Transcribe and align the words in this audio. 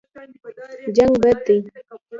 جنګ 0.95 1.13
بد 1.21 1.37
دی. 1.45 1.57